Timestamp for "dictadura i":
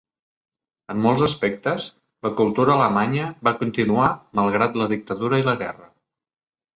4.95-5.47